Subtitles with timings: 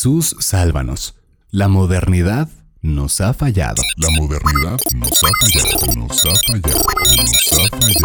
[0.00, 1.14] Jesús, sálvanos.
[1.50, 2.48] La modernidad
[2.80, 3.82] nos ha fallado.
[3.98, 6.82] La modernidad nos ha fallado, nos ha fallado,
[7.18, 8.00] nos ha fallado.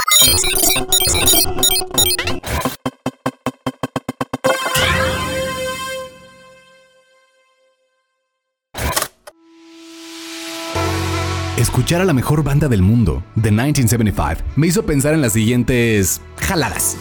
[11.56, 16.20] Escuchar a la mejor banda del mundo, The 1975, me hizo pensar en las siguientes
[16.36, 16.98] jaladas.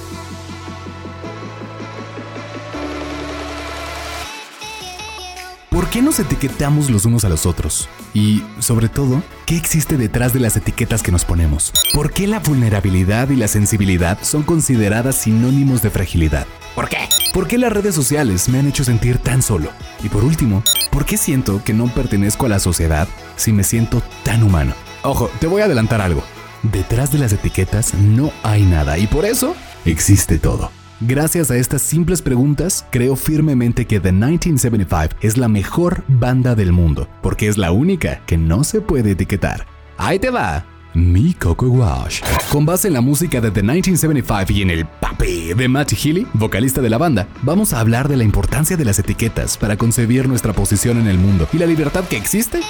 [5.94, 7.88] Qué nos etiquetamos los unos a los otros?
[8.14, 11.72] Y, sobre todo, ¿qué existe detrás de las etiquetas que nos ponemos?
[11.92, 16.48] ¿Por qué la vulnerabilidad y la sensibilidad son consideradas sinónimos de fragilidad?
[16.74, 16.98] ¿Por qué?
[17.32, 19.70] ¿Por qué las redes sociales me han hecho sentir tan solo?
[20.02, 23.06] Y por último, ¿por qué siento que no pertenezco a la sociedad
[23.36, 24.74] si me siento tan humano?
[25.04, 26.24] Ojo, te voy a adelantar algo.
[26.64, 30.72] Detrás de las etiquetas no hay nada y por eso existe todo.
[31.06, 36.72] Gracias a estas simples preguntas, creo firmemente que The 1975 es la mejor banda del
[36.72, 39.66] mundo, porque es la única que no se puede etiquetar.
[39.98, 40.64] Ahí te va.
[40.94, 42.22] Mi Coco Wash.
[42.50, 46.26] Con base en la música de The 1975 y en el papi de Matty Healy,
[46.32, 50.26] vocalista de la banda, vamos a hablar de la importancia de las etiquetas para concebir
[50.26, 52.60] nuestra posición en el mundo y la libertad que existe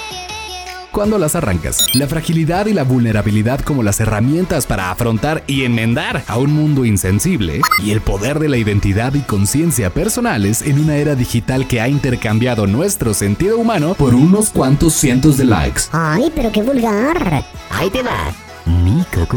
[0.94, 1.88] cuando las arrancas.
[1.94, 6.84] La fragilidad y la vulnerabilidad como las herramientas para afrontar y enmendar a un mundo
[6.84, 11.80] insensible y el poder de la identidad y conciencia personales en una era digital que
[11.80, 15.82] ha intercambiado nuestro sentido humano por unos cuantos cientos de likes.
[15.90, 17.44] Ay, pero qué vulgar.
[17.70, 18.32] Ahí te va.
[18.64, 19.36] Mi Coco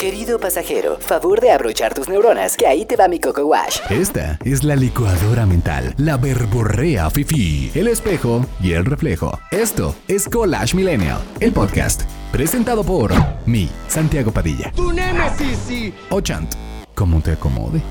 [0.00, 3.80] Querido pasajero, favor de abrochar tus neuronas, que ahí te va mi Coco Wash.
[3.90, 9.38] Esta es la licuadora mental, la verborrea fifi, el espejo y el reflejo.
[9.50, 13.12] Esto es Collage Millennial, el podcast, presentado por
[13.44, 14.72] mí, Santiago Padilla.
[14.74, 15.92] ¡Tu némesis, sí!
[16.08, 16.50] O Chant,
[16.94, 17.82] como te acomode.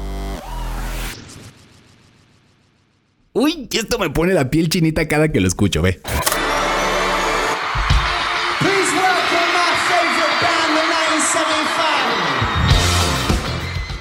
[3.34, 6.02] Uy, esto me pone la piel chinita cada que lo escucho, ve.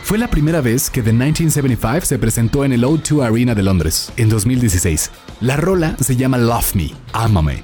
[0.09, 4.11] Fue la primera vez que The 1975 se presentó en el O2 Arena de Londres,
[4.17, 5.11] en 2016.
[5.43, 7.63] La rola se llama Love Me, Ámame.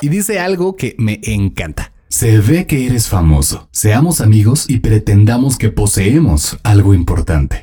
[0.00, 1.92] Y dice algo que me encanta.
[2.08, 3.68] Se ve que eres famoso.
[3.70, 7.62] Seamos amigos y pretendamos que poseemos algo importante.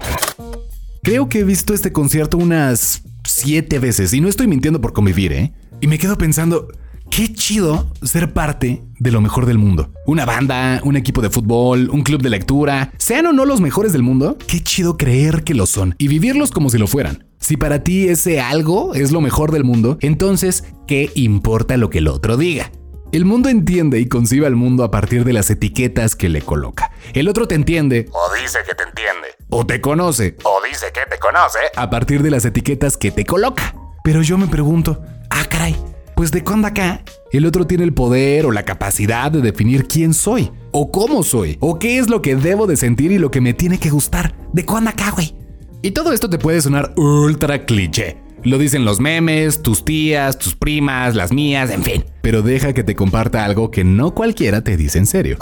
[1.03, 5.33] Creo que he visto este concierto unas siete veces y no estoy mintiendo por convivir,
[5.33, 5.51] ¿eh?
[5.81, 6.69] Y me quedo pensando,
[7.09, 9.91] qué chido ser parte de lo mejor del mundo.
[10.05, 13.93] Una banda, un equipo de fútbol, un club de lectura, sean o no los mejores
[13.93, 17.25] del mundo, qué chido creer que lo son y vivirlos como si lo fueran.
[17.39, 21.99] Si para ti ese algo es lo mejor del mundo, entonces, ¿qué importa lo que
[21.99, 22.71] el otro diga?
[23.11, 26.91] El mundo entiende y concibe al mundo a partir de las etiquetas que le coloca.
[27.13, 29.27] El otro te entiende O dice que te entiende.
[29.49, 31.59] o te conoce O dice que te conoce.
[31.75, 33.75] a partir de las etiquetas que te coloca.
[34.03, 35.75] Pero yo me pregunto, ah, caray,
[36.15, 40.13] pues de cuándo acá el otro tiene el poder o la capacidad de definir quién
[40.13, 43.41] soy, o cómo soy, o qué es lo que debo de sentir y lo que
[43.41, 44.33] me tiene que gustar.
[44.53, 45.35] ¿De cuándo acá, güey?
[45.81, 48.17] Y todo esto te puede sonar ultra cliché.
[48.43, 52.05] Lo dicen los memes, tus tías, tus primas, las mías, en fin.
[52.21, 55.37] Pero deja que te comparta algo que no cualquiera te dice en serio.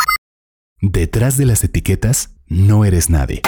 [0.82, 3.42] Detrás de las etiquetas no eres nadie.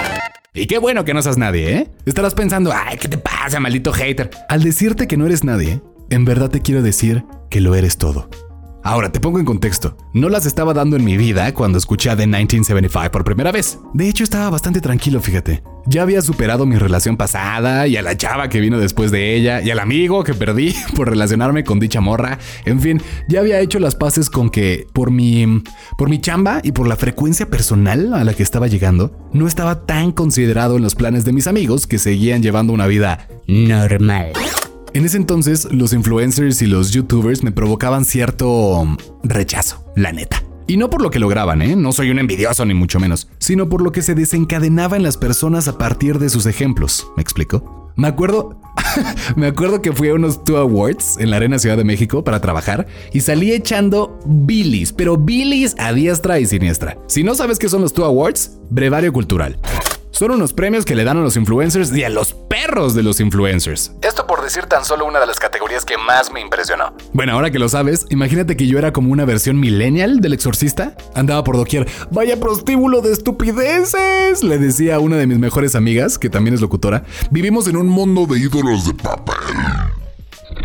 [0.54, 1.92] Y qué bueno que no seas nadie, ¿eh?
[2.06, 4.30] Estarás pensando, ay, ¿qué te pasa, maldito hater?
[4.48, 8.30] Al decirte que no eres nadie, en verdad te quiero decir que lo eres todo.
[8.86, 9.98] Ahora, te pongo en contexto.
[10.14, 13.80] No las estaba dando en mi vida cuando escuché a The 1975 por primera vez.
[13.96, 15.64] De hecho, estaba bastante tranquilo, fíjate.
[15.88, 19.60] Ya había superado mi relación pasada y a la chava que vino después de ella
[19.64, 22.38] y al amigo que perdí por relacionarme con dicha morra.
[22.66, 25.64] En fin, ya había hecho las paces con que por mi
[25.98, 29.88] por mi chamba y por la frecuencia personal a la que estaba llegando, no estaba
[29.88, 34.34] tan considerado en los planes de mis amigos que seguían llevando una vida Normal.
[34.96, 38.88] En ese entonces, los influencers y los youtubers me provocaban cierto
[39.24, 40.42] rechazo, la neta.
[40.68, 41.76] Y no por lo que lograban, ¿eh?
[41.76, 45.18] No soy un envidioso ni mucho menos, sino por lo que se desencadenaba en las
[45.18, 47.12] personas a partir de sus ejemplos.
[47.18, 47.92] ¿Me explico?
[47.98, 48.62] Me acuerdo,
[49.36, 52.40] me acuerdo que fui a unos Two Awards en la Arena Ciudad de México para
[52.40, 56.98] trabajar y salí echando bilis, pero bilis a diestra y siniestra.
[57.08, 59.60] Si no sabes qué son los Two Awards, brevario cultural.
[60.16, 63.20] Son unos premios que le dan a los influencers y a los perros de los
[63.20, 63.92] influencers.
[64.02, 66.96] Esto por decir tan solo una de las categorías que más me impresionó.
[67.12, 70.96] Bueno, ahora que lo sabes, imagínate que yo era como una versión millennial del exorcista.
[71.16, 71.86] Andaba por doquier.
[72.12, 76.62] Vaya prostíbulo de estupideces, le decía a una de mis mejores amigas, que también es
[76.62, 77.04] locutora.
[77.30, 79.36] Vivimos en un mundo de ídolos de papel.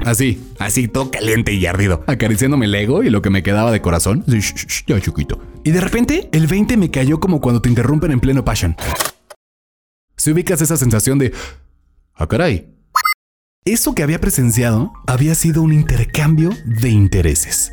[0.07, 3.83] Así, así todo caliente y ardido, acariciándome el ego y lo que me quedaba de
[3.83, 4.25] corazón.
[4.29, 4.39] Sí,
[4.87, 5.41] ya chiquito.
[5.65, 8.77] Y de repente, el 20 me cayó como cuando te interrumpen en pleno passion.
[10.21, 11.33] Si ubicas esa sensación de,
[12.15, 12.69] ah, caray.
[13.65, 17.73] Eso que había presenciado había sido un intercambio de intereses.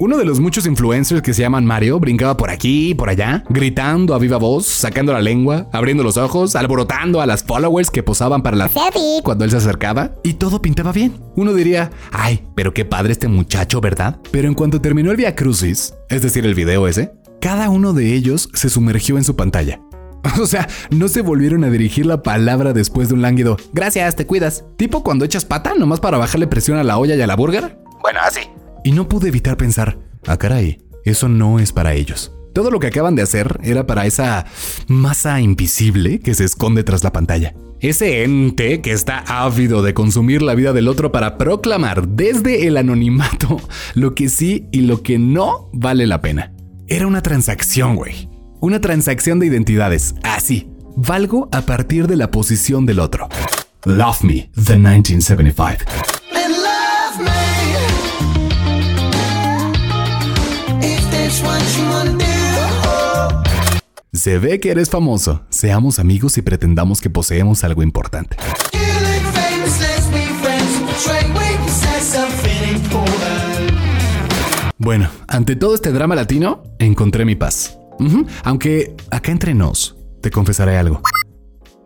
[0.00, 3.44] Uno de los muchos influencers que se llaman Mario brincaba por aquí y por allá,
[3.48, 8.02] gritando a viva voz, sacando la lengua, abriendo los ojos, alborotando a las followers que
[8.02, 9.22] posaban para la Selfie.
[9.22, 11.14] cuando él se acercaba y todo pintaba bien.
[11.36, 14.18] Uno diría, ay, pero qué padre este muchacho, ¿verdad?
[14.32, 18.14] Pero en cuanto terminó el Via Crucis, es decir, el video ese, cada uno de
[18.14, 19.78] ellos se sumergió en su pantalla.
[20.40, 23.56] O sea, no se volvieron a dirigir la palabra después de un lánguido.
[23.72, 24.64] Gracias, te cuidas.
[24.76, 27.78] Tipo cuando echas pata nomás para bajarle presión a la olla y a la burger.
[28.02, 28.40] Bueno, así.
[28.84, 32.32] Y no pude evitar pensar, ah caray, eso no es para ellos.
[32.52, 34.46] Todo lo que acaban de hacer era para esa
[34.86, 37.54] masa invisible que se esconde tras la pantalla.
[37.80, 42.76] Ese ente que está ávido de consumir la vida del otro para proclamar desde el
[42.76, 43.60] anonimato
[43.94, 46.52] lo que sí y lo que no vale la pena.
[46.86, 48.28] Era una transacción, güey.
[48.64, 50.14] Una transacción de identidades.
[50.22, 50.70] Así.
[50.96, 53.28] Valgo a partir de la posición del otro.
[53.84, 55.84] Love Me, The 1975.
[56.34, 57.30] And love me.
[60.80, 62.24] If that's what you wanna do.
[64.14, 65.42] Se ve que eres famoso.
[65.50, 68.38] Seamos amigos y pretendamos que poseemos algo importante.
[74.78, 77.76] Bueno, ante todo este drama latino, encontré mi paz.
[78.42, 81.02] Aunque acá entre nos, te confesaré algo.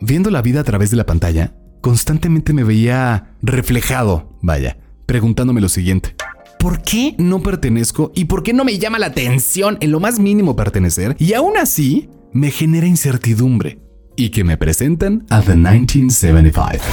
[0.00, 5.68] Viendo la vida a través de la pantalla, constantemente me veía reflejado, vaya, preguntándome lo
[5.68, 6.14] siguiente.
[6.58, 10.18] ¿Por qué no pertenezco y por qué no me llama la atención en lo más
[10.18, 11.16] mínimo pertenecer?
[11.18, 13.78] Y aún así, me genera incertidumbre.
[14.16, 16.84] Y que me presentan a The 1975.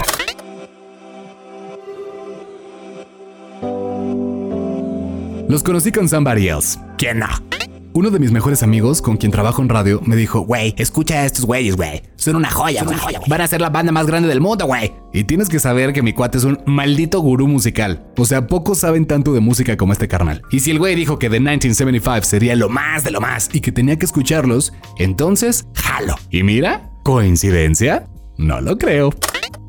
[5.47, 6.79] Los conocí con Somebody Else.
[6.97, 7.54] ¿Quién no?
[7.97, 11.25] Uno de mis mejores amigos, con quien trabajo en radio, me dijo, güey, escucha a
[11.25, 12.03] estos güeyes, güey.
[12.17, 12.97] Son una joya, güey.
[13.29, 14.91] Van a ser la banda más grande del mundo, güey.
[15.13, 18.05] Y tienes que saber que mi cuate es un maldito gurú musical.
[18.17, 20.41] O sea, pocos saben tanto de música como este carnal.
[20.51, 23.61] Y si el güey dijo que The 1975 sería lo más de lo más y
[23.61, 26.15] que tenía que escucharlos, entonces, jalo.
[26.29, 28.09] Y mira, ¿coincidencia?
[28.35, 29.11] No lo creo.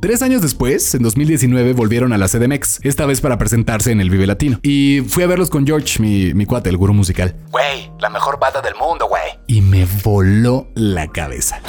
[0.01, 4.11] Tres años después, en 2019, volvieron a la CDMX, esta vez para presentarse en el
[4.11, 4.59] Vive Latino.
[4.63, 7.35] Y fui a verlos con George, mi, mi cuate, el gurú musical.
[7.51, 9.23] Güey, la mejor banda del mundo, güey.
[9.47, 11.61] Y me voló la cabeza.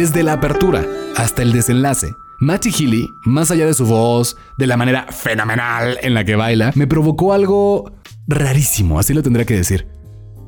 [0.00, 4.78] Desde la apertura hasta el desenlace, Matty Healy, más allá de su voz, de la
[4.78, 7.92] manera fenomenal en la que baila, me provocó algo
[8.26, 9.88] rarísimo, así lo tendría que decir.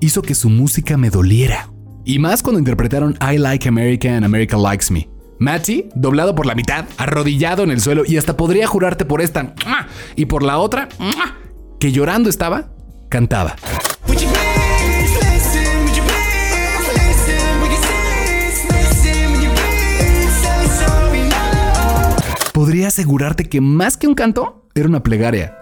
[0.01, 1.69] Hizo que su música me doliera.
[2.07, 5.11] Y más cuando interpretaron I Like America and America Likes Me.
[5.39, 9.55] Matty, doblado por la mitad, arrodillado en el suelo y hasta podría jurarte por esta
[10.17, 10.89] y por la otra,
[11.79, 12.71] que llorando estaba,
[13.11, 13.57] cantaba.
[22.83, 25.57] Podría asegurarte que más que un canto, era una plegaria.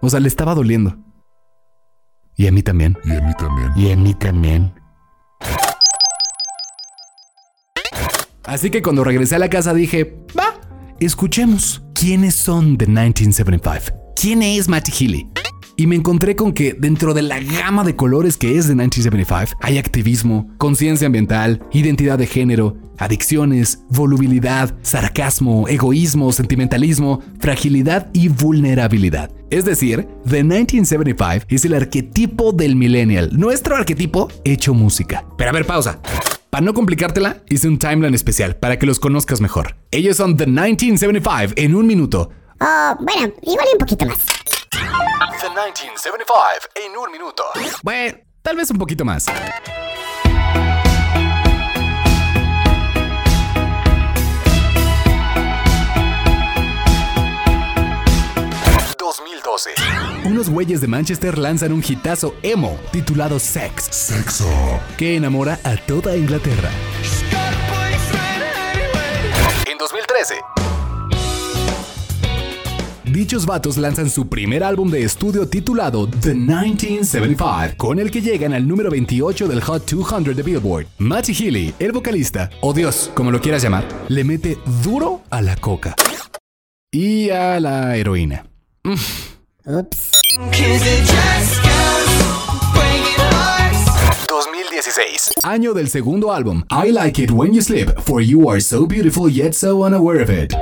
[0.00, 0.96] O sea, le estaba doliendo.
[2.36, 2.96] Y a mí también.
[3.02, 3.72] Y a mí también.
[3.74, 4.72] Y a mí también.
[8.44, 10.60] Así que cuando regresé a la casa dije, va,
[11.00, 11.82] escuchemos.
[11.94, 14.14] ¿Quiénes son The 1975?
[14.14, 15.37] ¿Quién es Matty Healy?
[15.80, 19.56] Y me encontré con que dentro de la gama de colores que es The 1975
[19.60, 29.30] hay activismo, conciencia ambiental, identidad de género, adicciones, volubilidad, sarcasmo, egoísmo, sentimentalismo, fragilidad y vulnerabilidad.
[29.50, 35.26] Es decir, The 1975 es el arquetipo del millennial, nuestro arquetipo hecho música.
[35.36, 36.00] Pero a ver, pausa.
[36.50, 39.76] Para no complicártela, hice un timeline especial para que los conozcas mejor.
[39.92, 42.30] Ellos son The 1975 en un minuto.
[42.60, 44.26] Oh, bueno, igual un poquito más.
[44.70, 47.44] The 1975 en un minuto.
[47.82, 49.26] Bueno, tal vez un poquito más.
[58.98, 59.70] 2012.
[60.24, 64.48] Unos güeyes de Manchester lanzan un hitazo emo titulado Sex, Sexo.
[64.96, 66.70] que enamora a toda Inglaterra.
[69.66, 70.34] En 2013.
[73.12, 78.52] Dichos vatos lanzan su primer álbum de estudio titulado The 1975, con el que llegan
[78.52, 80.86] al número 28 del Hot 200 de Billboard.
[80.98, 85.56] Matty Healy, el vocalista, o Dios, como lo quieras llamar, le mete duro a la
[85.56, 85.94] coca
[86.90, 88.44] y a la heroína.
[88.84, 90.10] Ups.
[94.28, 95.30] 2016.
[95.44, 99.32] Año del segundo álbum, I Like It When You Sleep, for You Are So Beautiful
[99.32, 100.54] Yet So Unaware of It.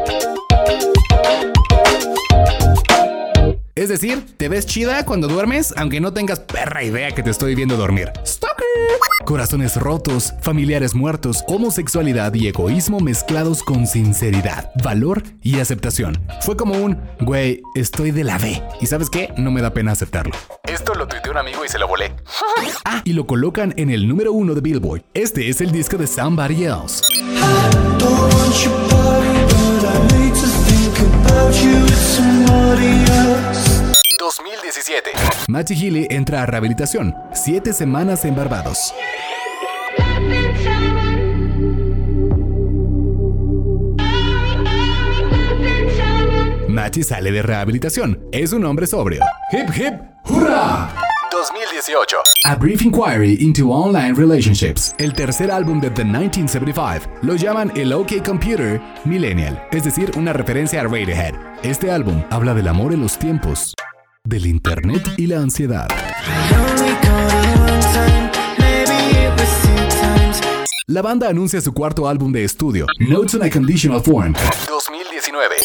[3.77, 7.55] Es decir, te ves chida cuando duermes, aunque no tengas perra idea que te estoy
[7.55, 8.11] viendo dormir.
[8.27, 8.65] Stalker.
[9.27, 16.19] Corazones rotos, familiares muertos, homosexualidad y egoísmo mezclados con sinceridad, valor y aceptación.
[16.41, 18.63] Fue como un, güey, estoy de la B.
[18.81, 19.35] ¿Y sabes qué?
[19.37, 20.35] No me da pena aceptarlo.
[20.67, 22.15] Esto lo tuiteó un amigo y se lo volé.
[22.87, 25.03] Ah, y lo colocan en el número uno de Billboard.
[25.13, 27.03] Este es el disco de Somebody Else.
[34.87, 35.11] 2017.
[35.49, 37.15] Matty Healy entra a rehabilitación.
[37.33, 38.95] Siete semanas en Barbados.
[46.69, 48.29] Matty sale de rehabilitación.
[48.33, 49.23] Es un hombre sobrio.
[49.53, 49.95] Hip hip,
[50.29, 50.93] hurra!
[51.33, 52.17] 2018.
[52.45, 57.93] A Brief Inquiry into Online Relationships, el tercer álbum de The 1975, lo llaman el
[57.93, 61.35] OK Computer Millennial, es decir, una referencia a Radiohead.
[61.63, 63.75] Este álbum habla del amor en los tiempos,
[64.27, 65.89] del Internet y la ansiedad.
[70.89, 74.35] La banda anuncia su cuarto álbum de estudio, Notes on a Conditional Form.
[74.69, 75.57] 2019.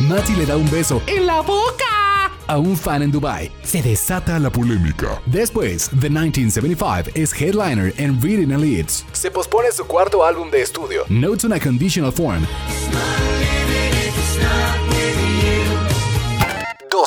[0.00, 3.50] Matty le da un beso en la boca a un fan en Dubai.
[3.62, 5.20] Se desata la Polémica.
[5.26, 9.04] Después, The 1975 es headliner en Reading and Leeds.
[9.12, 12.44] Se pospone su cuarto álbum de estudio, Notes on a Conditional Form.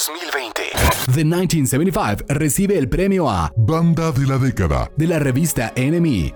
[0.07, 0.61] 2020.
[1.13, 4.89] The 1975 recibe el premio a Banda de la década.
[4.95, 6.31] de la revista NME.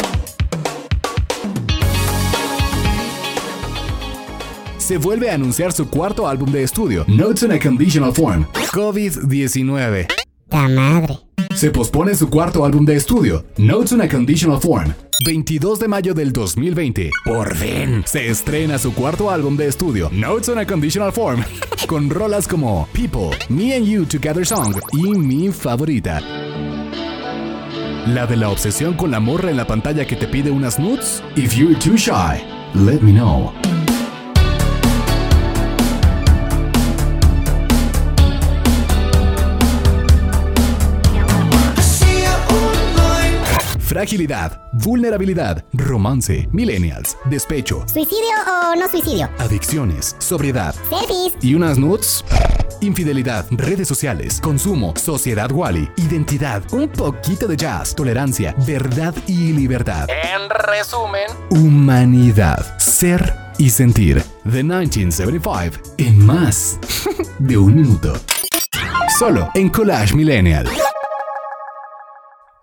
[4.78, 8.46] Se vuelve a anunciar su cuarto álbum de estudio, Notes on a Conditional Form.
[8.74, 10.21] COVID-19.
[10.52, 11.18] ¡Ta madre!
[11.56, 14.94] Se pospone su cuarto álbum de estudio, Notes on a Conditional Form.
[15.26, 17.10] 22 de mayo del 2020.
[17.24, 18.04] Por fin.
[18.06, 21.42] Se estrena su cuarto álbum de estudio, Notes on a Conditional Form.
[21.88, 26.20] Con rolas como People, Me and You Together Song y mi favorita.
[28.08, 31.24] La de la obsesión con la morra en la pantalla que te pide unas nudes.
[31.38, 32.44] If you're too shy,
[32.74, 33.54] let me know.
[43.96, 49.30] Fragilidad, vulnerabilidad, romance, millennials, despecho, ¿Suicidio o no suicidio?
[49.38, 51.34] adicciones, sobriedad Selfies.
[51.42, 52.24] y unas nudes.
[52.80, 60.08] Infidelidad, redes sociales, consumo, sociedad Wally, identidad, un poquito de jazz, tolerancia, verdad y libertad.
[60.10, 64.24] En resumen, Humanidad, ser y sentir.
[64.50, 66.80] The 1975 en más
[67.40, 68.14] de un minuto.
[69.20, 70.66] Solo en Collage Millennial.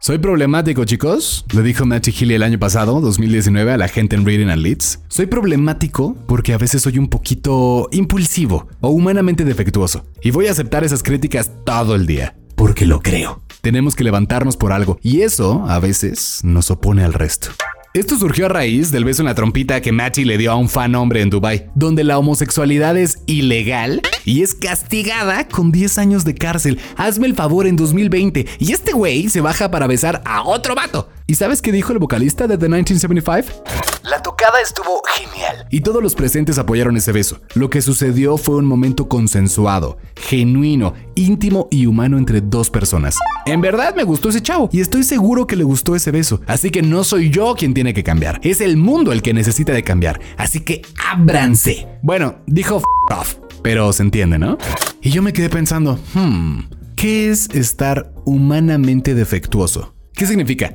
[0.01, 4.25] Soy problemático, chicos, le dijo Matty Healy el año pasado, 2019, a la gente en
[4.25, 5.01] Reading and Leeds.
[5.09, 10.05] Soy problemático porque a veces soy un poquito impulsivo o humanamente defectuoso.
[10.23, 13.43] Y voy a aceptar esas críticas todo el día, porque lo creo.
[13.61, 17.49] Tenemos que levantarnos por algo, y eso a veces nos opone al resto.
[17.95, 20.69] Esto surgió a raíz del beso en la trompita que Matty le dio a un
[20.69, 26.25] fan hombre en Dubai, donde la homosexualidad es ilegal y es castigada con 10 años
[26.25, 26.79] de cárcel.
[26.99, 31.09] Hazme el favor en 2020 y este güey se baja para besar a otro vato.
[31.31, 33.63] ¿Y sabes qué dijo el vocalista de The 1975?
[34.03, 35.67] la tocada estuvo genial.
[35.71, 37.43] Y todos los presentes apoyaron ese beso.
[37.55, 43.19] Lo que sucedió fue un momento consensuado, genuino, íntimo y humano entre dos personas.
[43.45, 46.41] En verdad me gustó ese chavo y estoy seguro que le gustó ese beso.
[46.47, 49.75] Así que no soy yo quien tiene que cambiar, es el mundo el que necesita
[49.75, 50.23] de cambiar.
[50.39, 50.81] Así que
[51.13, 51.87] ábranse.
[52.01, 54.57] Bueno, dijo F off, pero se entiende, ¿no?
[55.03, 56.61] Y yo me quedé pensando, hmm,
[56.97, 59.93] ¿qué es estar humanamente defectuoso?
[60.15, 60.75] ¿Qué significa?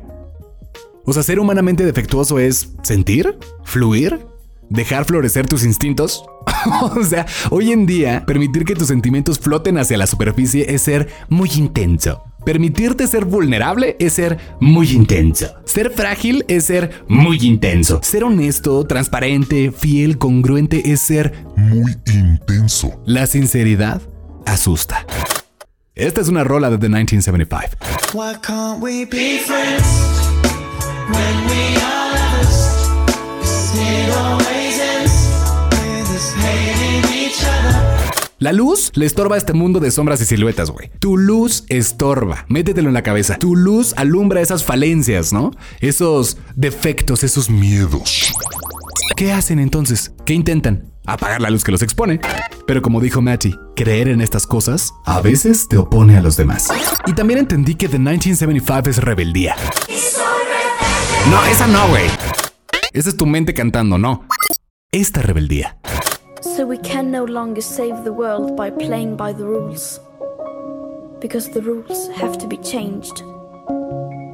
[1.06, 4.20] O sea, ser humanamente defectuoso es sentir, fluir,
[4.70, 6.26] ¿Dejar florecer tus instintos?
[6.96, 11.10] o sea, hoy en día, permitir que tus sentimientos floten hacia la superficie es ser
[11.30, 12.24] muy intenso.
[12.44, 15.54] Permitirte ser vulnerable es ser muy intenso.
[15.66, 18.00] Ser frágil es ser muy intenso.
[18.02, 23.00] Ser honesto, transparente, fiel, congruente es ser Muy intenso.
[23.06, 24.02] la sinceridad
[24.46, 25.06] asusta.
[25.94, 27.78] Esta es una rola de The 1975.
[38.44, 40.92] La luz le estorba a este mundo de sombras y siluetas, güey.
[41.00, 42.44] Tu luz estorba.
[42.50, 43.38] Métetelo en la cabeza.
[43.38, 45.52] Tu luz alumbra esas falencias, ¿no?
[45.80, 48.34] Esos defectos, esos Miedos.
[49.16, 50.12] ¿Qué hacen entonces?
[50.26, 50.92] ¿Qué intentan?
[51.06, 52.20] Apagar la luz que los expone.
[52.68, 56.68] Pero como dijo Matty, creer en estas cosas a veces te opone a los demás.
[57.06, 59.56] Y también entendí que The 1975 es rebeldía.
[61.30, 62.10] No, esa no, güey.
[62.92, 64.26] Esa es tu mente cantando, no.
[64.92, 65.78] Esta rebeldía.
[66.42, 70.00] So we can no longer save the world by playing by the rules.
[71.22, 73.24] Because the rules have to be changed.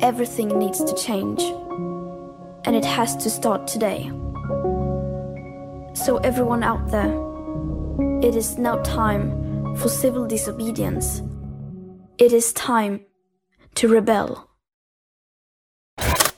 [0.01, 1.43] Everything needs to change.
[2.65, 4.11] And it has to start today.
[5.93, 7.13] So, everyone out there,
[8.21, 11.21] it is now time for civil disobedience.
[12.17, 13.01] It is time
[13.75, 14.48] to rebel.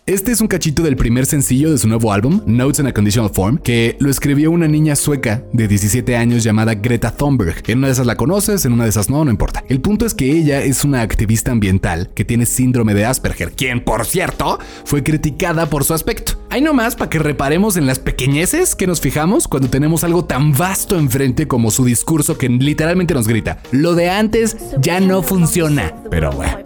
[0.07, 3.29] Este es un cachito del primer sencillo de su nuevo álbum, Notes in a Conditional
[3.29, 7.61] Form, que lo escribió una niña sueca de 17 años llamada Greta Thunberg.
[7.67, 9.63] En una de esas la conoces, en una de esas no, no importa.
[9.69, 13.83] El punto es que ella es una activista ambiental que tiene síndrome de Asperger, quien,
[13.83, 16.33] por cierto, fue criticada por su aspecto.
[16.49, 20.51] Hay nomás para que reparemos en las pequeñeces que nos fijamos cuando tenemos algo tan
[20.51, 23.59] vasto enfrente como su discurso que literalmente nos grita.
[23.71, 25.93] Lo de antes ya no funciona.
[26.09, 26.57] Pero bueno.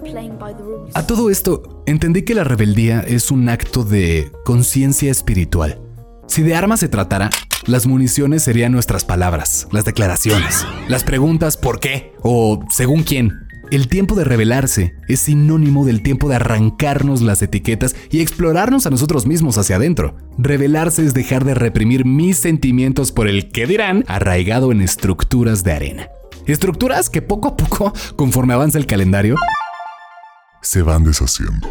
[0.93, 5.81] A todo esto, entendí que la rebeldía es un acto de conciencia espiritual.
[6.27, 7.29] Si de armas se tratara,
[7.65, 12.13] las municiones serían nuestras palabras, las declaraciones, las preguntas ¿por qué?
[12.21, 13.31] o ¿según quién?
[13.71, 18.91] El tiempo de rebelarse es sinónimo del tiempo de arrancarnos las etiquetas y explorarnos a
[18.91, 20.15] nosotros mismos hacia adentro.
[20.37, 25.71] Rebelarse es dejar de reprimir mis sentimientos por el que dirán arraigado en estructuras de
[25.71, 26.09] arena.
[26.45, 29.35] Estructuras que poco a poco, conforme avanza el calendario,
[30.61, 31.67] Se van deshaciendo.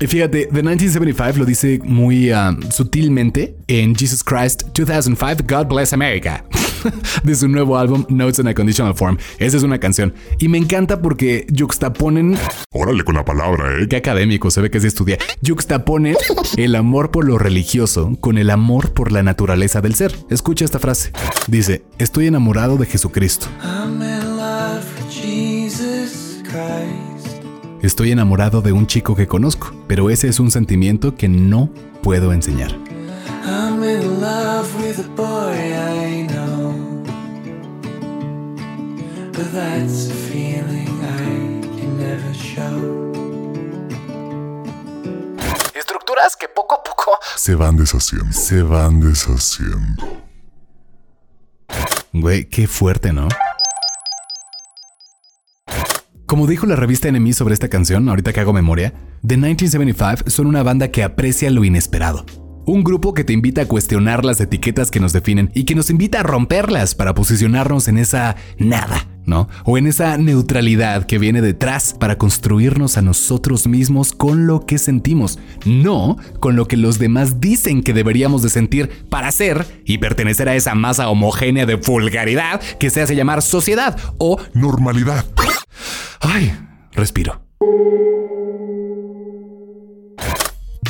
[0.00, 5.92] Y fíjate, The 1975 lo dice muy um, sutilmente en Jesus Christ 2005 God Bless
[5.92, 6.44] America.
[7.22, 9.18] de su nuevo álbum Notes in a Conditional Form.
[9.38, 10.14] Esa es una canción.
[10.38, 12.36] Y me encanta porque juxtaponen,
[12.72, 13.88] Órale con la palabra, ¿eh?
[13.88, 16.16] qué académico, se ve que se estudia, juxtaponen
[16.56, 20.14] el amor por lo religioso con el amor por la naturaleza del ser.
[20.30, 21.12] Escucha esta frase.
[21.46, 23.46] Dice, estoy enamorado de Jesucristo.
[23.62, 27.03] I'm in love with Jesus Christ.
[27.84, 31.68] Estoy enamorado de un chico que conozco, pero ese es un sentimiento que no
[32.02, 32.70] puedo enseñar.
[33.44, 36.72] I'm in love with a boy I know.
[39.32, 43.12] But that's a feeling I can never show.
[45.74, 48.32] Estructuras que poco a poco Se van deshaciendo.
[48.32, 50.22] Se van deshaciendo.
[52.14, 53.28] Güey, qué fuerte, ¿no?
[56.34, 58.92] Como dijo la revista NME sobre esta canción, ahorita que hago memoria,
[59.24, 62.26] The 1975 son una banda que aprecia lo inesperado.
[62.66, 65.90] Un grupo que te invita a cuestionar las etiquetas que nos definen y que nos
[65.90, 69.48] invita a romperlas para posicionarnos en esa nada, ¿no?
[69.64, 74.78] O en esa neutralidad que viene detrás para construirnos a nosotros mismos con lo que
[74.78, 79.98] sentimos, no con lo que los demás dicen que deberíamos de sentir para ser y
[79.98, 85.24] pertenecer a esa masa homogénea de vulgaridad que se hace llamar sociedad o Normalidad.
[86.20, 86.56] Ay,
[86.92, 87.42] respiro.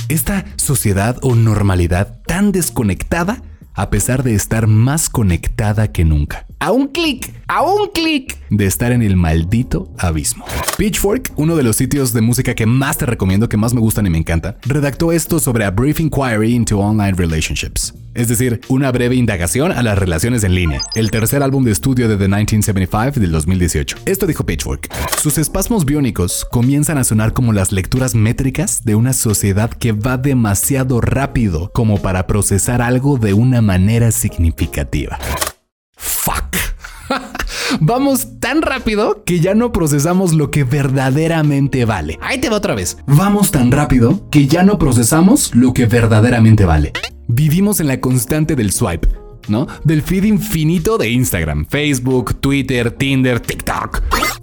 [0.08, 3.42] Esta sociedad o normalidad tan desconectada
[3.74, 6.46] a pesar de estar más conectada que nunca.
[6.60, 10.44] A un clic, a un clic de estar en el maldito abismo.
[10.76, 14.06] Pitchfork, uno de los sitios de música que más te recomiendo, que más me gustan
[14.06, 17.94] y me encanta, redactó esto sobre A Brief Inquiry into Online Relationships.
[18.14, 22.08] Es decir, una breve indagación a las relaciones en línea, el tercer álbum de estudio
[22.08, 23.96] de The 1975 del 2018.
[24.06, 24.88] Esto dijo Pitchfork.
[25.20, 30.16] Sus espasmos biónicos comienzan a sonar como las lecturas métricas de una sociedad que va
[30.16, 35.18] demasiado rápido como para procesar algo de una manera significativa.
[35.96, 36.56] Fuck.
[37.80, 42.18] Vamos tan rápido que ya no procesamos lo que verdaderamente vale.
[42.22, 42.98] Ahí te va otra vez.
[43.06, 46.92] Vamos tan rápido que ya no procesamos lo que verdaderamente vale.
[47.26, 49.08] Vivimos en la constante del swipe,
[49.48, 49.66] ¿no?
[49.84, 54.02] Del feed infinito de Instagram, Facebook, Twitter, Tinder, TikTok.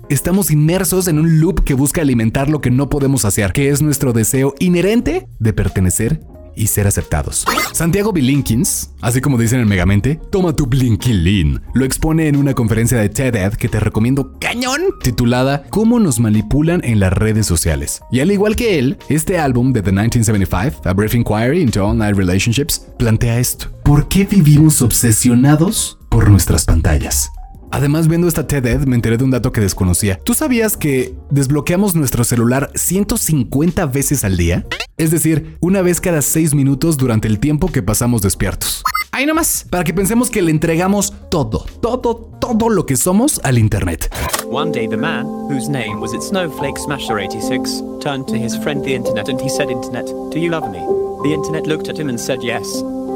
[0.10, 3.82] Estamos inmersos en un loop que busca alimentar lo que no podemos hacer, que es
[3.82, 6.20] nuestro deseo inherente de pertenecer
[6.56, 7.46] y ser aceptados.
[7.74, 12.98] Santiago Bilinkins, así como dicen en Megamente, toma tu Blinkilin, lo expone en una conferencia
[12.98, 18.02] de TED que te recomiendo cañón, titulada Cómo nos manipulan en las redes sociales.
[18.12, 22.14] Y al igual que él, este álbum de The 1975, A Brief Inquiry into Online
[22.14, 23.68] Relationships, plantea esto.
[23.84, 27.32] ¿Por qué vivimos obsesionados por nuestras pantallas?
[27.72, 30.20] Además, viendo esta TED me enteré de un dato que desconocía.
[30.24, 34.66] ¿Tú sabías que desbloqueamos nuestro celular 150 veces al día?
[34.98, 38.84] Es decir, una vez cada 6 minutos durante el tiempo que pasamos despiertos.
[39.14, 43.58] Ahí nomás, para que pensemos que le entregamos todo, todo, todo lo que somos al
[43.58, 44.14] Internet.
[44.50, 48.84] One day, the man, whose name was at Snowflake Smasher 86, turned to his friend
[48.84, 50.80] the internet and he said, Internet, do you love me?
[51.24, 52.66] The internet looked at him and said, Yes.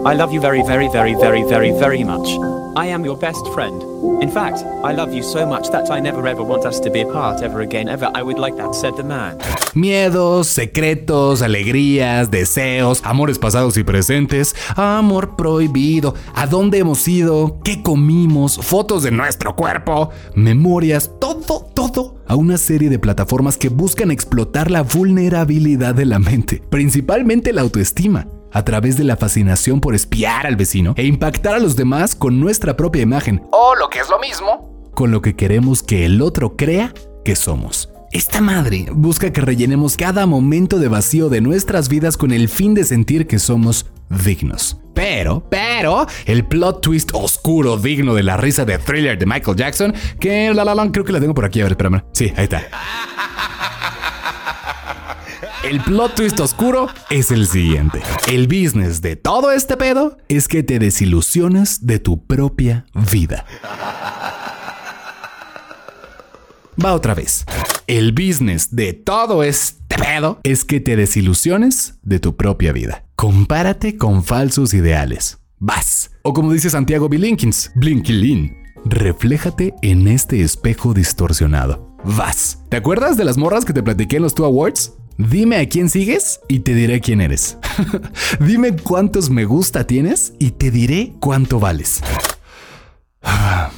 [0.06, 2.65] I love you very, very, very, very, very, very much.
[2.78, 3.82] I am your best friend.
[4.22, 7.02] In fact, I love you so much that I never ever want us to be
[7.02, 8.12] apart ever again, ever.
[8.14, 9.38] I would like that, said the man.
[9.74, 17.82] Miedos, secretos, alegrías, deseos, amores pasados y presentes, amor prohibido, a dónde hemos ido, qué
[17.82, 24.12] comimos, fotos de nuestro cuerpo, memorias, todo, todo a una serie de plataformas que buscan
[24.12, 29.96] explotar la vulnerabilidad de la mente, principalmente la autoestima a través de la fascinación por
[29.96, 34.00] espiar al vecino e impactar a los demás con nuestra propia imagen, O lo que
[34.00, 36.94] es lo mismo, con lo que queremos que el otro crea
[37.26, 37.90] que somos.
[38.14, 42.74] Esta madre busca que rellenemos cada momento de vacío de nuestras vidas con el fin
[42.74, 44.78] de sentir que somos dignos.
[44.94, 49.94] Pero, pero, el plot twist oscuro digno de la risa de thriller de Michael Jackson,
[50.18, 52.04] que la la la, creo que la tengo por aquí, a ver, espérame.
[52.14, 52.64] Sí, ahí está.
[55.66, 58.00] El plot twist oscuro es el siguiente.
[58.28, 63.48] El business de todo este pedo es que te desilusionas de tu propia vida.
[66.84, 67.46] Va otra vez.
[67.88, 73.04] El business de todo este pedo es que te desilusiones de tu propia vida.
[73.16, 75.40] Compárate con falsos ideales.
[75.58, 76.12] Vas.
[76.22, 81.98] O como dice Santiago Bilinkins, Blinkilin, refléjate en este espejo distorsionado.
[82.04, 82.60] Vas.
[82.70, 84.94] ¿Te acuerdas de las morras que te platiqué en los Two Awards?
[85.18, 87.58] Dime a quién sigues y te diré quién eres.
[88.40, 92.02] Dime cuántos me gusta tienes y te diré cuánto vales.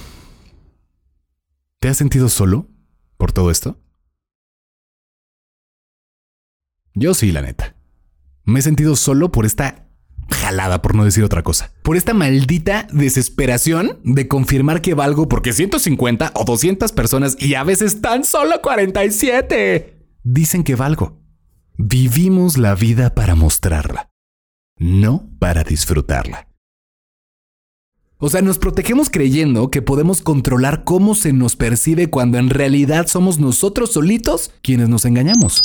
[1.79, 2.67] ¿Te has sentido solo
[3.17, 3.79] por todo esto?
[6.95, 7.75] Yo sí, la neta.
[8.43, 9.87] Me he sentido solo por esta
[10.31, 11.71] jalada, por no decir otra cosa.
[11.83, 17.63] Por esta maldita desesperación de confirmar que valgo porque 150 o 200 personas y a
[17.63, 21.26] veces tan solo 47 dicen que valgo.
[21.79, 24.09] Vivimos la vida para mostrarla,
[24.79, 26.47] no para disfrutarla.
[28.17, 33.05] O sea, nos protegemos creyendo que podemos controlar cómo se nos percibe cuando en realidad
[33.05, 35.61] somos nosotros solitos quienes nos engañamos.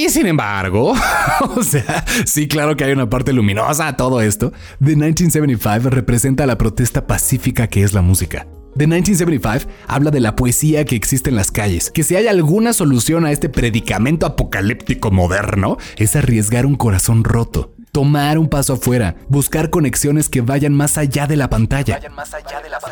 [0.00, 0.94] Y sin embargo,
[1.56, 4.50] o sea, sí, claro que hay una parte luminosa a todo esto.
[4.78, 8.46] The 1975 representa la protesta pacífica que es la música.
[8.78, 12.72] The 1975 habla de la poesía que existe en las calles, que si hay alguna
[12.72, 19.16] solución a este predicamento apocalíptico moderno, es arriesgar un corazón roto, tomar un paso afuera,
[19.28, 22.00] buscar conexiones que vayan más allá de la pantalla,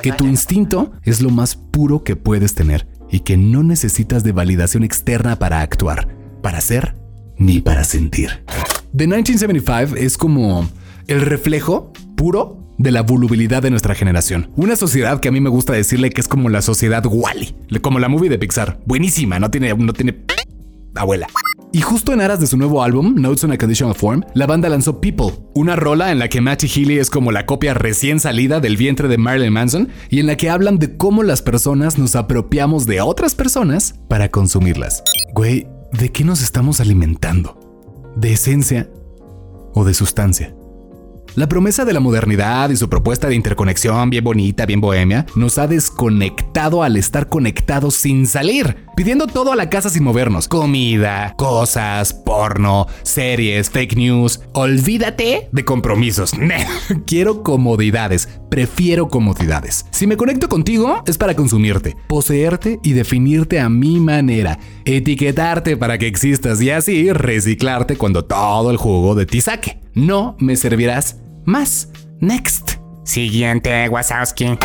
[0.02, 4.32] que tu instinto es lo más puro que puedes tener y que no necesitas de
[4.32, 6.94] validación externa para actuar, para ser
[7.36, 8.42] ni para sentir.
[8.96, 10.68] The 1975 es como
[11.06, 14.50] el reflejo puro de la volubilidad de nuestra generación.
[14.56, 17.98] Una sociedad que a mí me gusta decirle que es como la sociedad Wally, como
[17.98, 18.78] la movie de Pixar.
[18.86, 20.24] Buenísima, no tiene, no tiene
[20.94, 21.26] abuela.
[21.70, 24.68] Y justo en aras de su nuevo álbum, Notes on a Conditional Form, la banda
[24.70, 28.60] lanzó People, una rola en la que Matty Healy es como la copia recién salida
[28.60, 32.16] del vientre de Marilyn Manson y en la que hablan de cómo las personas nos
[32.16, 35.02] apropiamos de otras personas para consumirlas.
[35.34, 37.58] Güey, ¿de qué nos estamos alimentando?
[38.16, 38.90] ¿De esencia
[39.74, 40.54] o de sustancia?
[41.34, 45.58] La promesa de la modernidad y su propuesta de interconexión bien bonita, bien bohemia, nos
[45.58, 50.48] ha desconectado al estar conectados sin salir, pidiendo todo a la casa sin movernos.
[50.48, 54.40] Comida, cosas, porno, series, fake news.
[54.54, 56.32] Olvídate de compromisos.
[57.06, 59.86] Quiero comodidades, prefiero comodidades.
[59.90, 65.98] Si me conecto contigo es para consumirte, poseerte y definirte a mi manera, etiquetarte para
[65.98, 69.78] que existas y así reciclarte cuando todo el jugo de ti saque.
[69.98, 71.88] No me servirás más.
[72.20, 72.74] Next.
[73.02, 74.56] Siguiente, Wazowski.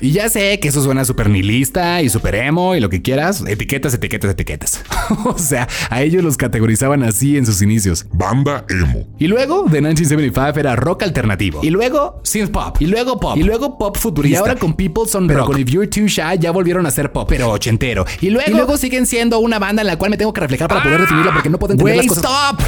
[0.00, 3.44] Y ya sé que eso suena súper nihilista y súper emo y lo que quieras.
[3.46, 4.82] Etiquetas, etiquetas, etiquetas.
[5.26, 8.06] o sea, a ellos los categorizaban así en sus inicios.
[8.14, 9.06] Banda emo.
[9.18, 11.60] Y luego, The 1975 era rock alternativo.
[11.62, 12.80] Y luego, synth pop.
[12.80, 13.36] Y luego pop.
[13.36, 14.38] Y luego pop futurista.
[14.38, 17.12] Y ahora con People Son Pero con If You're Too Shy ya volvieron a ser
[17.12, 17.28] pop.
[17.28, 18.06] Pero ochentero.
[18.22, 20.66] Y luego, y luego siguen siendo una banda en la cual me tengo que reflejar
[20.66, 22.24] para poder definirla porque no puedo entender las cosas.
[22.24, 22.62] stop!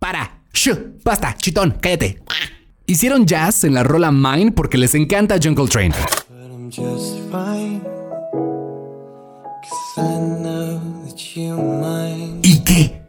[0.00, 0.41] Para.
[0.52, 0.70] Shh.
[1.04, 1.34] Basta.
[1.36, 1.76] Chitón.
[1.80, 2.22] Cállate.
[2.86, 5.92] Hicieron jazz en la rola Mine porque les encanta Jungle Train.
[12.42, 13.02] ¿Y qué?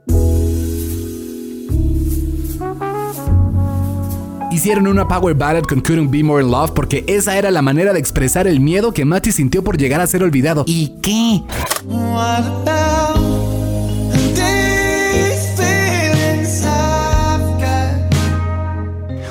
[4.51, 7.91] Hicieron una power ballad con Couldn't Be More in Love porque esa era la manera
[7.91, 10.63] de expresar el miedo que Matty sintió por llegar a ser olvidado.
[10.67, 11.41] ¿Y qué?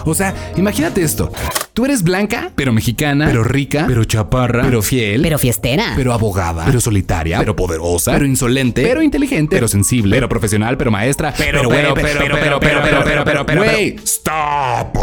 [0.04, 1.30] O sea, imagínate esto.
[1.72, 5.92] Tú eres blanca, pero mexicana, pero rica, pero chaparra, pero fiel, Pero fiestera.
[5.96, 10.90] pero abogada, pero solitaria, pero poderosa, pero insolente, pero inteligente, pero sensible, pero profesional, pero
[10.90, 13.64] maestra, pero pero pero pero pero pero pero pero pero pero
[14.04, 14.98] Stop.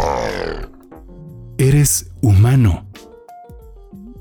[1.58, 2.89] eres humano.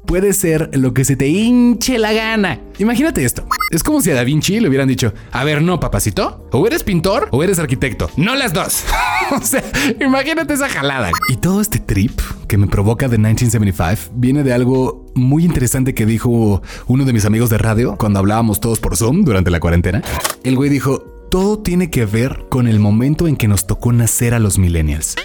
[0.09, 2.59] Puede ser lo que se te hinche la gana.
[2.79, 3.45] Imagínate esto.
[3.69, 6.81] Es como si a Da Vinci le hubieran dicho, a ver, no, papacito, o eres
[6.81, 8.09] pintor o eres arquitecto.
[8.17, 8.85] No las dos.
[9.39, 9.63] o sea,
[10.01, 11.11] imagínate esa jalada.
[11.27, 16.07] Y todo este trip que me provoca de 1975 viene de algo muy interesante que
[16.07, 20.01] dijo uno de mis amigos de radio cuando hablábamos todos por Zoom durante la cuarentena.
[20.43, 24.33] El güey dijo, todo tiene que ver con el momento en que nos tocó nacer
[24.33, 25.17] a los millennials.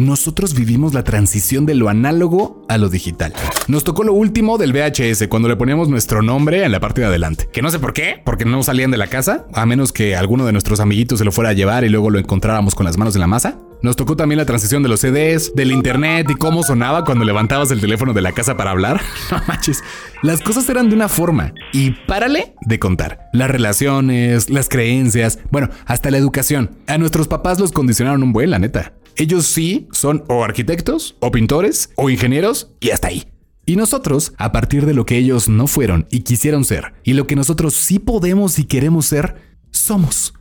[0.00, 3.34] Nosotros vivimos la transición de lo análogo a lo digital.
[3.68, 7.08] Nos tocó lo último del VHS cuando le poníamos nuestro nombre en la parte de
[7.08, 7.50] adelante.
[7.52, 10.46] Que no sé por qué, porque no salían de la casa, a menos que alguno
[10.46, 13.14] de nuestros amiguitos se lo fuera a llevar y luego lo encontráramos con las manos
[13.14, 13.58] en la masa.
[13.82, 17.70] Nos tocó también la transición de los CDs, del internet y cómo sonaba cuando levantabas
[17.70, 19.02] el teléfono de la casa para hablar.
[19.30, 19.84] No manches.
[20.22, 23.28] Las cosas eran de una forma y párale de contar.
[23.34, 26.70] Las relaciones, las creencias, bueno, hasta la educación.
[26.86, 28.94] A nuestros papás los condicionaron un buen, la neta.
[29.20, 33.28] Ellos sí son o arquitectos, o pintores, o ingenieros, y hasta ahí.
[33.66, 37.26] Y nosotros, a partir de lo que ellos no fueron y quisieron ser, y lo
[37.26, 40.32] que nosotros sí podemos y queremos ser, somos.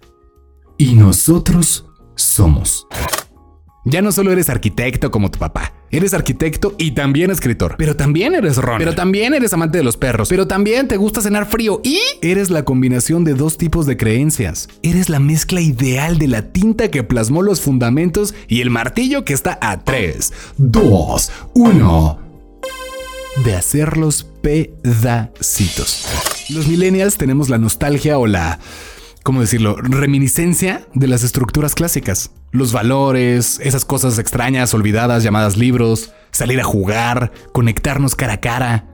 [0.78, 2.88] Y nosotros somos.
[3.84, 8.36] Ya no solo eres arquitecto como tu papá, eres arquitecto y también escritor, pero también
[8.36, 11.82] eres ron, pero también eres amante de los perros, pero también te gusta cenar frío
[11.84, 14.67] y eres la combinación de dos tipos de creencias.
[14.84, 19.34] Eres la mezcla ideal de la tinta que plasmó los fundamentos y el martillo que
[19.34, 22.19] está a 3, 2, 1
[23.43, 26.06] de hacerlos pedacitos.
[26.49, 28.60] Los millennials tenemos la nostalgia o la,
[29.23, 32.32] ¿cómo decirlo?, reminiscencia de las estructuras clásicas.
[32.52, 38.88] Los valores, esas cosas extrañas, olvidadas, llamadas libros, salir a jugar, conectarnos cara a cara.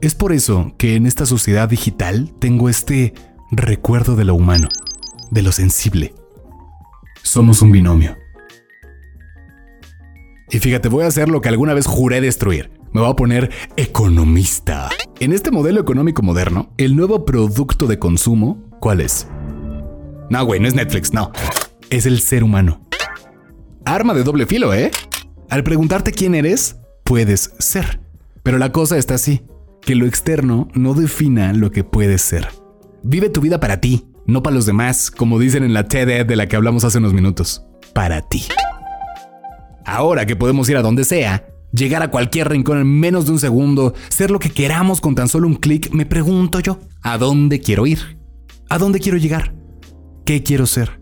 [0.00, 3.14] Es por eso que en esta sociedad digital tengo este
[3.50, 4.68] recuerdo de lo humano,
[5.30, 6.14] de lo sensible.
[7.22, 8.16] Somos un binomio.
[10.50, 12.70] Y fíjate, voy a hacer lo que alguna vez juré destruir.
[12.92, 14.88] Me voy a poner economista.
[15.20, 19.26] En este modelo económico moderno, el nuevo producto de consumo, ¿cuál es?
[20.30, 21.32] No, güey, no es Netflix, no.
[21.90, 22.85] Es el ser humano.
[23.86, 24.90] Arma de doble filo, ¿eh?
[25.48, 28.00] Al preguntarte quién eres, puedes ser.
[28.42, 29.42] Pero la cosa está así,
[29.80, 32.48] que lo externo no defina lo que puedes ser.
[33.04, 36.34] Vive tu vida para ti, no para los demás, como dicen en la TED de
[36.34, 37.62] la que hablamos hace unos minutos.
[37.94, 38.46] Para ti.
[39.84, 43.38] Ahora que podemos ir a donde sea, llegar a cualquier rincón en menos de un
[43.38, 47.60] segundo, ser lo que queramos con tan solo un clic, me pregunto yo, ¿a dónde
[47.60, 48.18] quiero ir?
[48.68, 49.54] ¿A dónde quiero llegar?
[50.24, 50.98] ¿Qué quiero ser?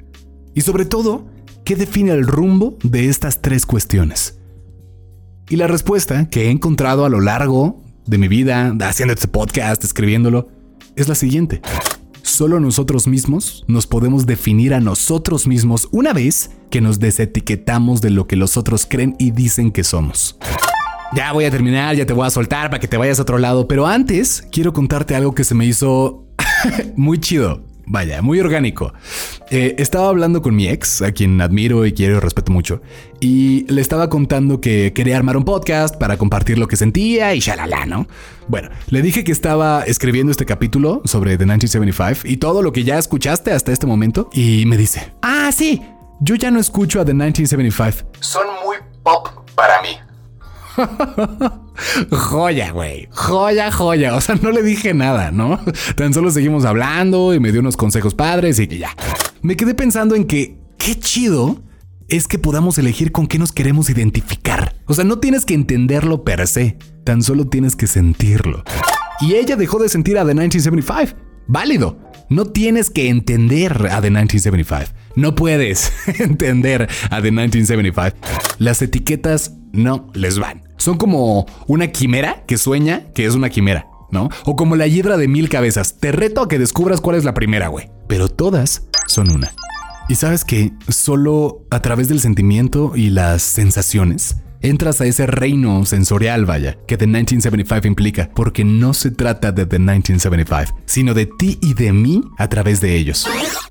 [0.54, 1.32] Y sobre todo,
[1.64, 4.38] ¿qué define el rumbo de estas tres cuestiones?
[5.48, 9.83] Y la respuesta que he encontrado a lo largo de mi vida, haciendo este podcast,
[9.83, 10.48] escribiéndolo,
[10.94, 11.62] es la siguiente.
[12.22, 18.11] Solo nosotros mismos nos podemos definir a nosotros mismos una vez que nos desetiquetamos de
[18.11, 20.38] lo que los otros creen y dicen que somos.
[21.14, 23.38] Ya voy a terminar, ya te voy a soltar para que te vayas a otro
[23.38, 26.27] lado, pero antes quiero contarte algo que se me hizo
[26.96, 27.64] muy chido.
[27.87, 28.92] Vaya, muy orgánico.
[29.50, 32.80] Eh, estaba hablando con mi ex, a quien admiro y quiero y respeto mucho,
[33.20, 37.40] y le estaba contando que quería armar un podcast para compartir lo que sentía y
[37.40, 38.07] shalala, ¿no?
[38.48, 42.85] Bueno, le dije que estaba escribiendo este capítulo sobre The 1975 y todo lo que
[42.85, 45.83] ya escuchaste hasta este momento, y me dice, ah, sí,
[46.20, 48.11] yo ya no escucho a The 1975.
[48.20, 49.88] Son muy pop para mí.
[52.10, 53.08] Joya, güey.
[53.10, 54.14] Joya, joya.
[54.14, 55.60] O sea, no le dije nada, ¿no?
[55.96, 58.90] Tan solo seguimos hablando y me dio unos consejos padres y ya.
[59.42, 61.62] Me quedé pensando en que qué chido
[62.08, 64.76] es que podamos elegir con qué nos queremos identificar.
[64.87, 66.76] O sea, no tienes que entenderlo per se.
[67.04, 68.64] Tan solo tienes que sentirlo.
[69.20, 71.18] Y ella dejó de sentir a The 1975.
[71.46, 71.98] Válido.
[72.28, 74.92] No tienes que entender a The 1975.
[75.16, 78.16] No puedes entender a The 1975.
[78.58, 80.62] Las etiquetas no les van.
[80.76, 84.28] Son como una quimera que sueña que es una quimera, ¿no?
[84.44, 85.98] O como la hiedra de mil cabezas.
[85.98, 87.90] Te reto a que descubras cuál es la primera, güey.
[88.08, 89.52] Pero todas son una.
[90.08, 95.85] Y sabes que solo a través del sentimiento y las sensaciones entras a ese reino
[95.85, 101.27] sensorial, vaya, que The 1975 implica, porque no se trata de The 1975, sino de
[101.27, 103.29] ti y de mí a través de ellos.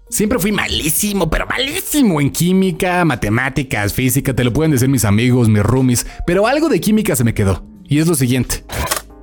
[0.09, 5.49] Siempre fui malísimo, pero malísimo en química, matemáticas, física, te lo pueden decir mis amigos,
[5.49, 7.65] mis roomies, pero algo de química se me quedó.
[7.85, 8.63] Y es lo siguiente.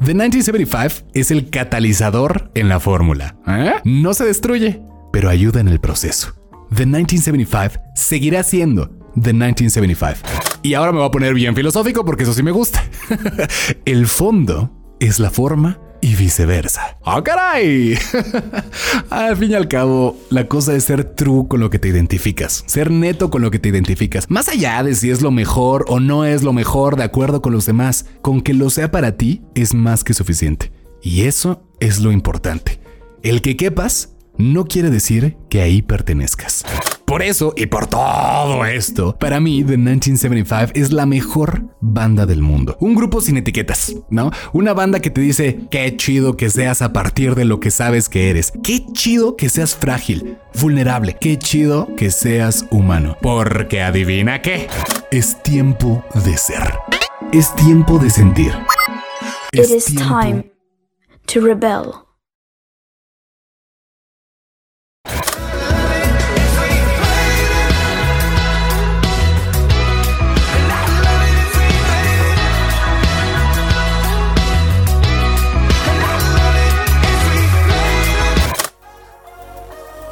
[0.01, 3.37] The 1975 es el catalizador en la fórmula.
[3.47, 3.75] ¿eh?
[3.85, 6.35] No se destruye, pero ayuda en el proceso.
[6.75, 10.50] The 1975 seguirá siendo The 1975.
[10.62, 12.85] Y ahora me voy a poner bien filosófico porque eso sí me gusta.
[13.85, 14.70] el fondo
[15.01, 16.99] es la forma y viceversa.
[17.05, 17.99] ¡Ah, caray!
[19.11, 22.64] al fin y al cabo, la cosa es ser true con lo que te identificas,
[22.66, 26.01] ser neto con lo que te identificas, más allá de si es lo mejor o
[26.01, 29.42] no es lo mejor de acuerdo con los demás, con que lo sea para ti
[29.55, 30.73] es más que suficiente.
[31.03, 32.81] Y eso es lo importante.
[33.23, 36.64] El que quepas no quiere decir que ahí pertenezcas.
[37.11, 42.40] Por eso y por todo esto, para mí The 1975 es la mejor banda del
[42.40, 42.77] mundo.
[42.79, 44.31] Un grupo sin etiquetas, ¿no?
[44.53, 48.09] Una banda que te dice, qué chido que seas a partir de lo que sabes
[48.09, 48.53] que eres.
[48.62, 51.16] Qué chido que seas frágil, vulnerable.
[51.20, 53.16] Qué chido que seas humano.
[53.20, 54.68] Porque adivina qué.
[55.11, 56.75] Es tiempo de ser.
[57.33, 58.53] Es tiempo de sentir.
[59.51, 60.53] It Es is tiempo- time
[61.27, 61.87] to rebel.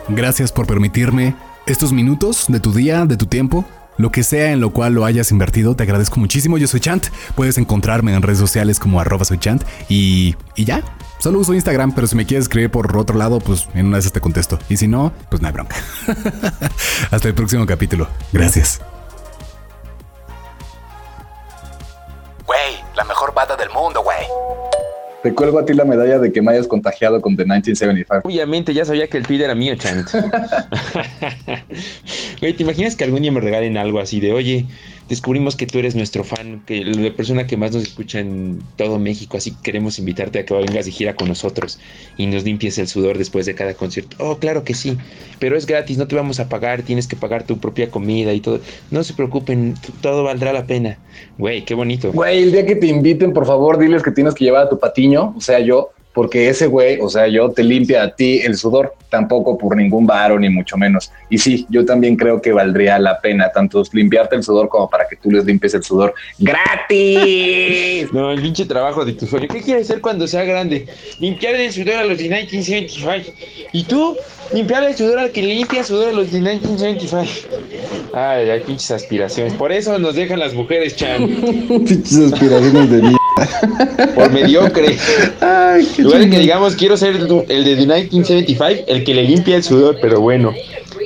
[0.09, 1.35] Gracias por permitirme
[1.67, 3.65] estos minutos de tu día, de tu tiempo.
[3.99, 6.57] Lo que sea en lo cual lo hayas invertido, te agradezco muchísimo.
[6.57, 7.09] Yo soy Chant.
[7.35, 9.65] Puedes encontrarme en redes sociales como arroba soy Chant.
[9.89, 10.83] Y, y ya,
[11.19, 14.13] solo uso Instagram, pero si me quieres escribir por otro lado, pues en una esas
[14.13, 14.59] te contesto.
[14.69, 15.77] Y si no, pues no hay bronca.
[17.11, 18.09] Hasta el próximo capítulo.
[18.33, 18.81] Gracias.
[25.29, 28.27] Te cuelgo a ti la medalla de que me hayas contagiado con The 1975.
[28.27, 30.09] Obviamente, ya sabía que el tweet era mío, Chant.
[32.41, 34.67] Güey, ¿te imaginas que algún día me regalen algo así de, oye,
[35.09, 38.99] descubrimos que tú eres nuestro fan, que la persona que más nos escucha en todo
[38.99, 41.81] México, así que queremos invitarte a que vengas de gira con nosotros
[42.17, 44.17] y nos limpies el sudor después de cada concierto?
[44.21, 44.97] Oh, claro que sí,
[45.41, 48.41] pero es gratis, no te vamos a pagar, tienes que pagar tu propia comida y
[48.41, 48.61] todo.
[48.91, 50.99] No se preocupen, todo valdrá la pena.
[51.39, 52.13] Güey, qué bonito.
[52.13, 54.79] Güey, el día que te inviten, por favor, diles que tienes que llevar a tu
[54.79, 58.57] patiño, o sea, yo, porque ese güey, o sea, yo te limpia a ti el
[58.57, 61.13] sudor, tampoco por ningún varo, ni mucho menos.
[61.31, 65.07] Y sí, yo también creo que valdría la pena tanto limpiarte el sudor como para
[65.07, 68.09] que tú les limpies el sudor gratis.
[68.13, 69.47] No, el pinche trabajo de tu sueño.
[69.47, 70.89] ¿Qué quieres hacer cuando sea grande?
[71.21, 73.39] Limpiar el sudor a los de 1975.
[73.73, 74.17] ¿Y tú?
[74.53, 78.13] Limpiar el sudor al que limpia el sudor a los de 1975.
[78.13, 79.53] Ay, hay pinches aspiraciones.
[79.55, 81.29] Por eso nos dejan las mujeres, Chan.
[81.69, 83.19] Pinches aspiraciones de mí.
[84.15, 84.97] Por mediocre.
[85.99, 87.29] Lugar de que digamos, quiero ser el
[87.65, 90.53] de The 1975, el que le limpia el sudor, pero bueno,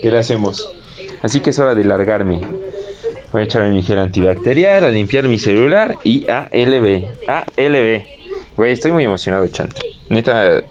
[0.01, 0.69] ¿qué le hacemos?
[1.23, 2.41] Así que es hora de largarme.
[3.33, 7.05] Voy a echarme mi gel antibacterial, a limpiar mi celular y ALB.
[7.27, 8.03] ALB.
[8.57, 9.73] Güey, estoy muy emocionado, Chant.
[10.11, 10.63] Neta,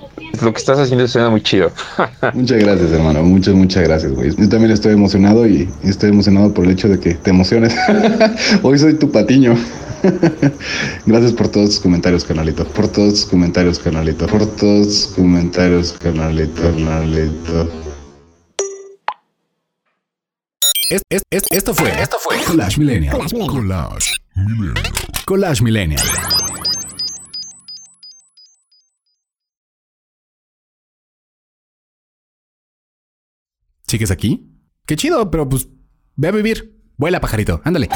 [0.42, 1.72] lo que estás haciendo suena muy chido.
[2.34, 3.24] Muchas gracias, hermano.
[3.24, 4.30] Muchas, muchas gracias, güey.
[4.36, 7.76] Yo también estoy emocionado y estoy emocionado por el hecho de que te emociones.
[8.62, 9.56] Hoy soy tu patiño.
[11.06, 12.66] Gracias por todos tus comentarios, canalito.
[12.66, 14.26] Por todos tus comentarios, canalito.
[14.28, 17.70] Por todos tus comentarios, canalito, canalito.
[20.90, 21.90] Es- es- es- esto fue.
[22.02, 22.38] Esto fue.
[22.44, 23.18] Collage Millennial.
[23.18, 23.36] Collage
[24.36, 24.74] Millennial.
[25.26, 26.08] Collage Millennial.
[33.88, 34.48] ¿Sigues aquí?
[34.86, 35.68] Qué chido, pero pues
[36.16, 36.80] ve a vivir.
[36.98, 37.62] Vuela, pajarito.
[37.64, 37.90] Ándale.